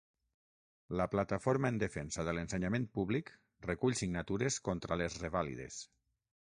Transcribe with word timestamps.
La 1.01 1.05
Plataforma 1.11 1.71
en 1.73 1.77
Defensa 1.83 2.25
de 2.29 2.35
l'Ensenyament 2.37 2.89
Públic 2.97 3.31
recull 3.71 4.01
signatures 4.03 4.61
contra 4.71 5.01
les 5.05 5.21
revàlides. 5.27 5.81